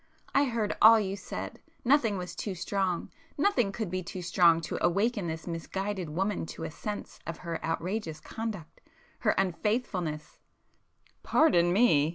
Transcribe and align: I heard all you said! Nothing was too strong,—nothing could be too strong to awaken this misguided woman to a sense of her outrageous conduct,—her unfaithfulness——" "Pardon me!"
I 0.33 0.45
heard 0.45 0.75
all 0.81 0.99
you 0.99 1.15
said! 1.15 1.61
Nothing 1.85 2.17
was 2.17 2.35
too 2.35 2.55
strong,—nothing 2.55 3.71
could 3.71 3.91
be 3.91 4.01
too 4.01 4.23
strong 4.23 4.59
to 4.61 4.83
awaken 4.83 5.27
this 5.27 5.45
misguided 5.45 6.09
woman 6.09 6.47
to 6.57 6.63
a 6.63 6.71
sense 6.71 7.19
of 7.27 7.37
her 7.45 7.63
outrageous 7.63 8.19
conduct,—her 8.19 9.35
unfaithfulness——" 9.37 10.39
"Pardon 11.21 11.71
me!" 11.71 12.09